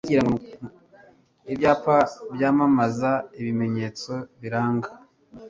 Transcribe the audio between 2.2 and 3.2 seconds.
byamamaza